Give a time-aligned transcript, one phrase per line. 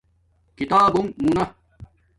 [0.57, 1.43] کتابنݣ مونا